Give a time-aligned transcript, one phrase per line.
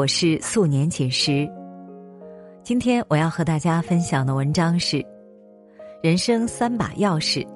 [0.00, 1.46] 我是素年锦时。
[2.62, 5.04] 今天我要和大家分享的文章是：
[6.02, 7.46] 人生三把钥匙，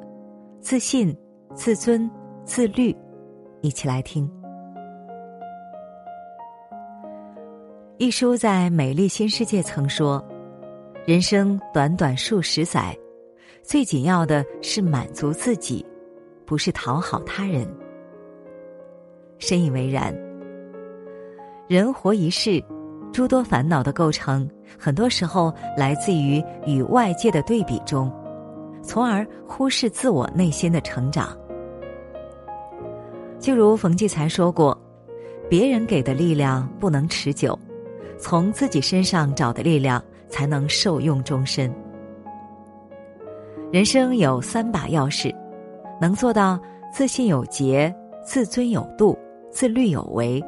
[0.61, 1.17] 自信、
[1.55, 2.11] 自尊、
[2.45, 2.95] 自律。
[3.63, 4.31] 一起来听。
[7.97, 10.23] 一书在《美丽新世界》曾说
[11.09, 12.95] ：“人生短短数十载，
[13.63, 15.83] 最紧要的是满足自己，
[16.45, 17.67] 不是讨好他人。”
[19.41, 20.15] 深以为然。
[21.67, 22.63] 人活一世，
[23.11, 24.47] 诸多烦恼的构成，
[24.79, 28.13] 很多时候来自于与外界的对比中，
[28.83, 31.35] 从而忽视自我内心的成长。
[33.39, 34.79] 就如冯骥才说过
[35.49, 37.59] ：“别人给的力量不能持久，
[38.19, 41.75] 从自己身上找的力量才能受用终身。”
[43.73, 45.35] 人生有三把钥匙，
[45.99, 46.61] 能做到
[46.93, 49.19] 自信有节、自尊有度、
[49.51, 50.45] 自律有为。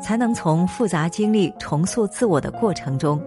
[0.00, 3.20] 才能从复杂经历重塑自我的过程中，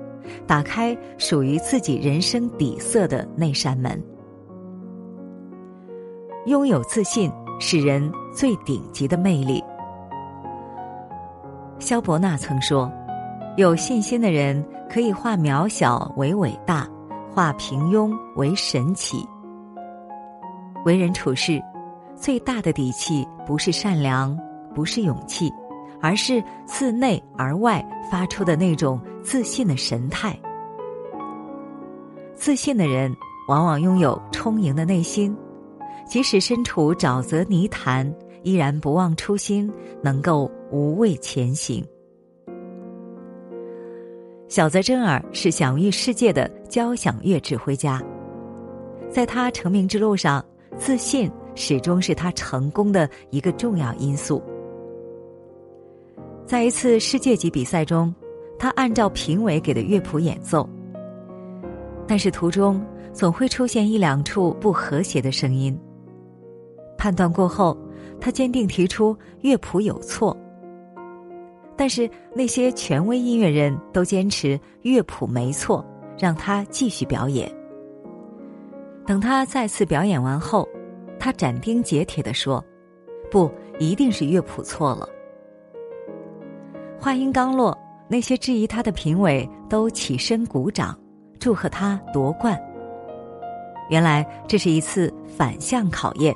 [0.48, 4.02] 打开属于自己人生底色的那扇门。
[6.46, 9.64] 拥有自信是人最顶级的魅力。
[11.78, 12.92] 萧伯纳曾说
[13.58, 16.88] ：“有信心的人可以化渺小为伟大，
[17.32, 19.24] 化平庸为神奇。”
[20.84, 21.62] 为人处事，
[22.16, 24.36] 最大的底气不是善良，
[24.74, 25.52] 不是勇气。
[26.02, 30.38] 而是自内而外发出的那种自信的神态。
[32.34, 33.16] 自信的人
[33.48, 35.36] 往往拥有充盈的内心，
[36.08, 38.12] 即使身处沼泽泥潭，
[38.44, 39.72] 依然不忘初心，
[40.02, 41.86] 能够无畏前行。
[44.48, 48.02] 小泽征尔是享誉世界的交响乐指挥家，
[49.10, 50.44] 在他成名之路上，
[50.76, 54.42] 自信始终是他成功的一个重要因素。
[56.52, 58.14] 在一次世界级比赛中，
[58.60, 60.70] 他按照评委给的乐谱演奏，
[62.06, 65.80] 但是途中总会出现一两处不和谐的声音。
[66.98, 67.78] 判断过后，
[68.20, 70.36] 他坚定提出乐谱有错，
[71.78, 75.86] 但是那些权威音乐人都坚持乐谱没错，
[76.20, 77.50] 让他继续表演。
[79.06, 80.68] 等他再次表演完后，
[81.18, 82.62] 他斩钉截铁地说
[83.32, 83.50] ：“不，
[83.80, 85.08] 一定是乐谱错了。”
[87.02, 87.76] 话音刚落，
[88.08, 90.96] 那些质疑他的评委都起身鼓掌，
[91.40, 92.56] 祝贺他夺冠。
[93.90, 96.32] 原来这是一次反向考验，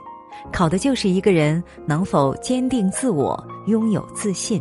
[0.52, 4.60] 考的就是一个人能否坚定自我，拥有自信。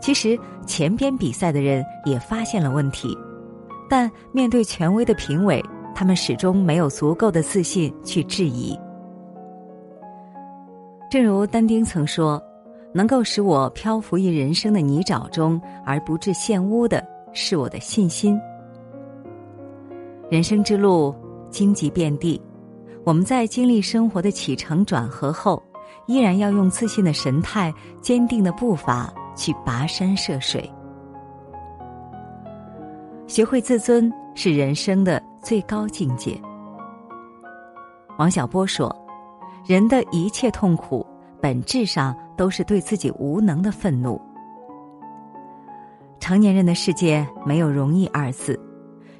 [0.00, 3.14] 其实前边比赛的人也发现了问题，
[3.90, 5.62] 但面对权威的评委，
[5.94, 8.74] 他们始终没有足够的自信去质疑。
[11.10, 12.42] 正如丹丁曾说。
[12.94, 18.40] 能够使我漂浮于人生的泥沼中而不致陷污的是我的信心。
[20.30, 21.12] 人生之路
[21.50, 22.40] 荆棘遍地，
[23.04, 25.60] 我们在经历生活的起承转合后，
[26.06, 30.70] 依然要用自信的神态、坚定的步伐去跋山涉水。
[33.26, 36.40] 学会自尊是人生的最高境界。
[38.18, 38.94] 王小波说
[39.66, 41.04] ：“人的一切痛苦。”
[41.44, 44.18] 本质上都是对自己无能的愤怒。
[46.18, 48.58] 成年人的世界没有容易二字，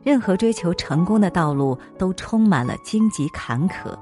[0.03, 3.95] 任何追求成功的道路都充满了荆棘坎坷。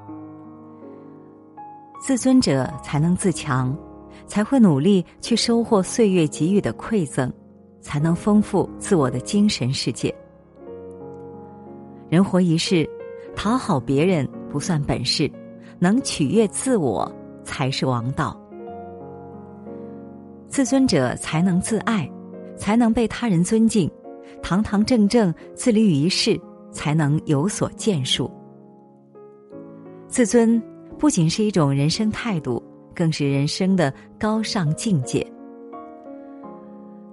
[2.01, 3.77] 自尊者才能自强，
[4.25, 7.29] 才会努力去收获岁月给予的馈赠，
[7.81, 10.15] 才能丰富自我的精神世界。
[12.09, 12.89] 人活一世，
[13.35, 15.29] 讨好别人不算本事，
[15.81, 17.13] 能取悦自我。
[17.45, 18.39] 才是王道。
[20.49, 22.11] 自尊者才能自爱，
[22.57, 23.89] 才能被他人尊敬；
[24.43, 26.39] 堂堂正正自立于世，
[26.71, 28.31] 才能有所建树。
[30.09, 30.63] 自尊
[30.99, 32.63] 不仅是一种人生态度，
[32.95, 35.27] 更是人生的高尚境界。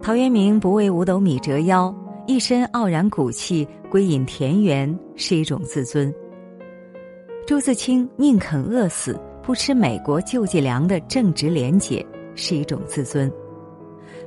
[0.01, 1.95] 陶渊明不为五斗米折腰，
[2.27, 6.13] 一身傲然骨气归隐田园，是一种自尊。
[7.47, 9.17] 朱自清宁肯饿死。
[9.41, 12.05] 不吃美国救济粮的正直廉洁
[12.35, 13.29] 是一种自尊；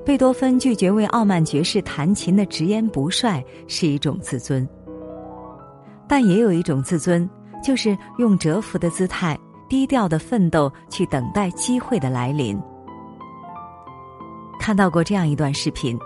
[0.05, 4.69] 贝多芬拒绝为傲慢爵士弹琴的直言不帅是一种自尊。
[6.09, 7.29] 但也有一种自尊，
[7.65, 9.39] 就是用蛰伏的姿态、
[9.69, 12.61] 低调的奋斗去等待机会的来临。
[14.59, 15.99] 看到过这样一段视频：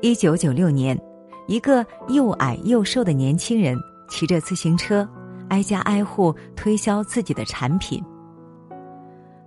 [0.00, 0.98] 一九九六年，
[1.46, 3.78] 一个又矮又瘦的年轻人
[4.08, 5.08] 骑着自行车，
[5.48, 8.02] 挨家挨户推销自己的产品。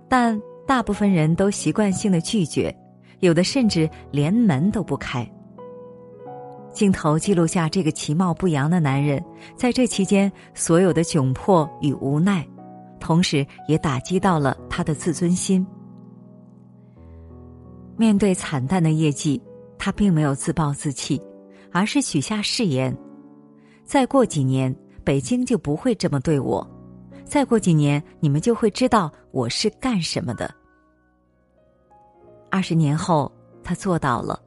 [0.08, 2.74] 但大部分人都习惯性的拒绝，
[3.20, 5.28] 有的甚至连门都不开。
[6.72, 9.22] 镜头记录下这个其貌不扬的男人，
[9.56, 12.46] 在这期间所有的窘迫与无奈，
[13.00, 15.66] 同时也打击到了他的自尊心。
[17.96, 19.42] 面对惨淡的业绩，
[19.76, 21.20] 他并没有自暴自弃，
[21.72, 22.96] 而是许下誓言：
[23.82, 24.72] 再过几年，
[25.08, 26.62] 北京就不会这么对我；
[27.24, 30.54] 再过几年，你们就会知道我是干什么的。
[32.50, 33.32] 二十年后，
[33.64, 34.38] 他做到了。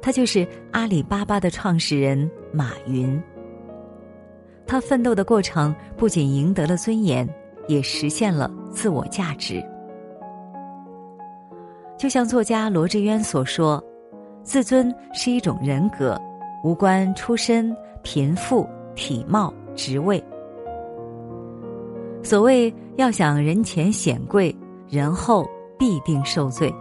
[0.00, 3.22] 他就是阿里巴巴的创始人马云。
[4.66, 7.24] 他奋斗的过程不仅赢得了尊严，
[7.68, 9.64] 也实现了自我价值。
[11.96, 13.80] 就像作家罗志渊所说
[14.42, 16.20] ：“自尊是一种人格，
[16.64, 17.72] 无关出身、
[18.02, 20.22] 贫富、体貌、职位。
[22.22, 24.54] 所谓要想人前显贵，
[24.88, 25.48] 人后
[25.78, 26.72] 必定受罪。”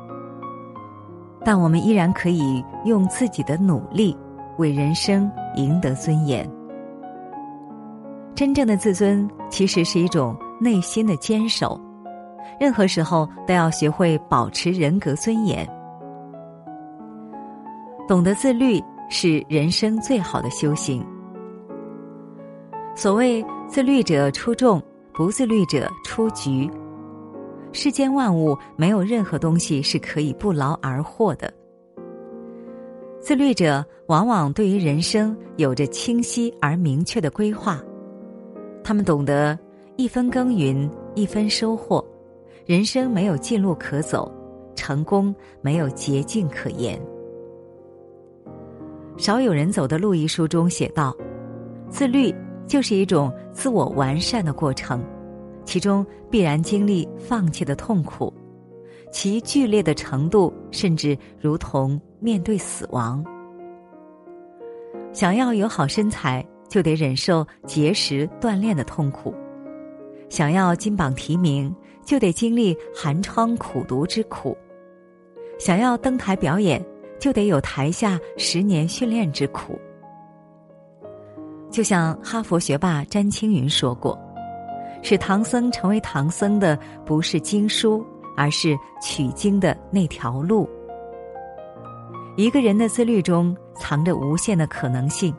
[1.44, 4.16] 但我们依然可以用自己的努力，
[4.60, 6.48] 为人生赢得尊严。
[8.36, 11.82] 真正的自尊其实是一种内心的坚守，
[12.60, 15.68] 任何时候都要学会保持人格尊严。
[18.08, 18.80] 懂得自律
[19.10, 21.04] 是人生最好的修行。
[22.96, 24.82] 所谓自律者出众，
[25.14, 26.70] 不自律者出局。
[27.72, 31.52] 世间万物没有任何东西是可以不劳而获的。
[33.20, 37.82] 自律者往往对于人生有着清晰而明确的规划，
[38.84, 39.58] 他们懂得
[39.96, 42.06] 一分耕耘一分收获，
[42.66, 44.30] 人生没有近路可走，
[44.76, 47.00] 成功没有捷径可言。
[49.18, 51.16] 少有人走的路一书中写道
[51.90, 52.34] ：“自律
[52.68, 55.04] 就是一种自我完善的过程。”
[55.64, 58.34] 其中必然经历放弃的痛苦，
[59.12, 63.24] 其剧烈的程度甚至如同面对死亡。
[65.14, 69.32] 想要有好身材，就得忍受节食锻炼的痛苦；
[70.30, 71.74] 想要金榜题名，
[72.04, 74.58] 就得经历寒窗苦读之苦；
[75.60, 76.84] 想要登台表演，
[77.20, 79.80] 就得有台下十年训练之苦。
[81.72, 84.18] 就像哈佛学霸詹青云说过。
[85.02, 88.06] 使唐僧成为唐僧的不是经书，
[88.38, 90.70] 而是取经的那条路。
[92.38, 95.34] 一个人的自律中藏着无限的可能性，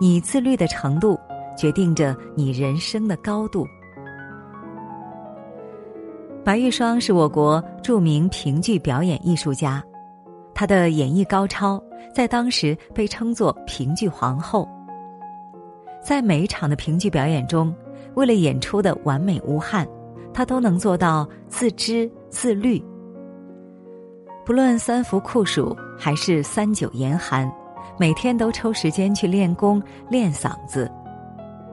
[0.00, 1.18] 你自律的程度
[1.56, 3.66] 决定着你人生的高度。
[6.42, 9.84] 白玉霜是我国著名评剧表演艺术家，
[10.54, 11.82] 她的演绎高超，
[12.14, 14.66] 在当时被称作评剧皇后。
[16.08, 17.74] 在每一场的评剧表演中。
[18.14, 19.86] 为了演出的完美无憾，
[20.32, 22.82] 他都能做到自知自律。
[24.42, 27.52] 不论三伏酷暑还是三九严寒，
[27.98, 30.90] 每天都抽时间去练功练嗓子，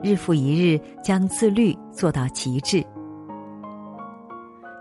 [0.03, 2.85] 日复一日将自律做到极致。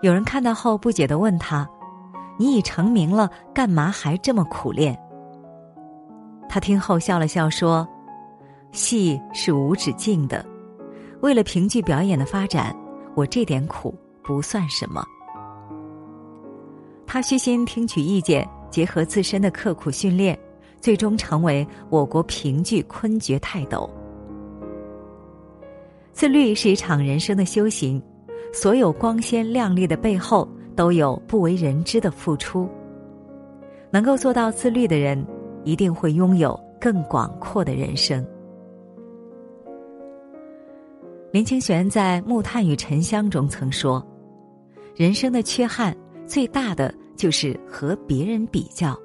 [0.01, 1.65] 有人看到后不解的问他
[2.37, 4.99] ：“你已成名了，干嘛还这么苦练？”
[6.49, 7.87] 他听后笑了笑说
[8.75, 10.45] ：“戏是无止境的。”
[11.21, 12.75] 为了评剧表演的发展，
[13.15, 15.03] 我这点苦不算什么。
[17.07, 20.37] 他虚心听取意见，结合自身的刻苦训练，
[20.81, 23.89] 最终成为我国评剧昆绝泰斗。
[26.11, 28.01] 自律是一场人生的修行，
[28.53, 32.69] 所有光鲜亮丽的背后都有不为人知的付出。
[33.89, 35.25] 能够做到自律的人，
[35.63, 38.25] 一定会拥有更广阔的人生。
[41.35, 44.01] 林清玄在《木炭与沉香》中曾说
[44.95, 45.93] ：“人生的缺憾
[46.25, 48.97] 最大的就是和别人比较，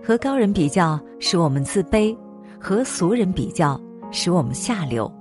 [0.00, 2.16] 和高人比较使我们自卑，
[2.60, 3.76] 和俗人比较
[4.12, 5.12] 使我们下流，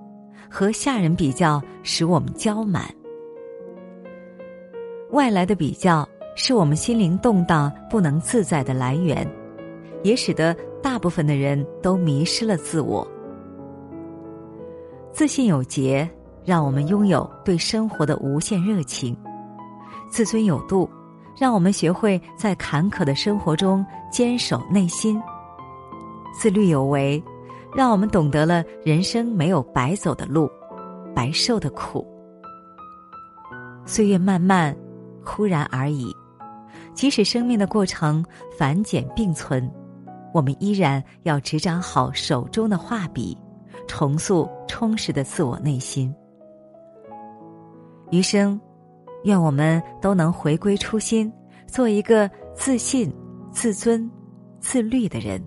[0.48, 2.86] 和下人比较使我们骄满。
[5.10, 9.28] 外来的比较是我们心灵动荡不能自在的来源，
[10.04, 13.04] 也使得大部分的人都迷失了自我。”
[15.16, 16.06] 自信有节，
[16.44, 19.16] 让我们拥有对生活的无限热情；
[20.10, 20.90] 自尊有度，
[21.38, 25.18] 让我们学会在坎坷的生活中坚守内心；
[26.38, 27.24] 自律有为，
[27.74, 30.52] 让我们懂得了人生没有白走的路，
[31.16, 32.06] 白受的苦。
[33.86, 34.76] 岁月漫漫，
[35.24, 36.14] 忽然而已。
[36.94, 38.22] 即使生命的过程
[38.58, 39.72] 繁简并存，
[40.34, 43.38] 我们依然要执掌好手中的画笔。
[43.88, 46.14] 重塑充实的自我内心，
[48.12, 48.60] 余生，
[49.24, 51.32] 愿我们都能回归初心，
[51.68, 53.14] 做一个自信、
[53.52, 54.10] 自尊、
[54.60, 55.42] 自律的人。